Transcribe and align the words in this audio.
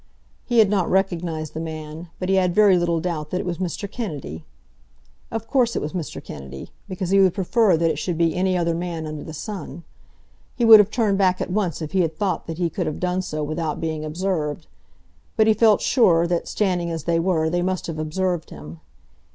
He 0.45 0.57
had 0.57 0.67
not 0.71 0.89
recognised 0.89 1.53
the 1.53 1.59
man, 1.59 2.09
but 2.17 2.27
he 2.27 2.33
had 2.33 2.55
very 2.55 2.75
little 2.75 2.99
doubt 2.99 3.29
that 3.29 3.39
it 3.39 3.45
was 3.45 3.59
Mr. 3.59 3.87
Kennedy. 3.87 4.43
Of 5.29 5.45
course 5.47 5.75
it 5.75 5.81
was 5.83 5.93
Mr. 5.93 6.23
Kennedy, 6.23 6.71
because 6.89 7.11
he 7.11 7.19
would 7.19 7.35
prefer 7.35 7.77
that 7.77 7.91
it 7.91 7.99
should 7.99 8.17
be 8.17 8.33
any 8.33 8.57
other 8.57 8.73
man 8.73 9.05
under 9.05 9.23
the 9.23 9.31
sun. 9.31 9.83
He 10.55 10.65
would 10.65 10.79
have 10.79 10.89
turned 10.89 11.19
back 11.19 11.39
at 11.39 11.51
once 11.51 11.83
if 11.83 11.91
he 11.91 12.01
had 12.01 12.17
thought 12.17 12.47
that 12.47 12.57
he 12.57 12.67
could 12.67 12.87
have 12.87 12.99
done 12.99 13.21
so 13.21 13.43
without 13.43 13.79
being 13.79 14.03
observed; 14.03 14.65
but 15.37 15.45
he 15.45 15.53
felt 15.53 15.81
sure 15.81 16.25
that, 16.25 16.47
standing 16.47 16.89
as 16.89 17.03
they 17.03 17.19
were, 17.19 17.47
they 17.51 17.61
must 17.61 17.85
have 17.85 17.99
observed 17.99 18.49
him. 18.49 18.79